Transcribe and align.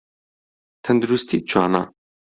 تەندروستیت 0.83 1.43
چۆنە؟ 1.51 1.83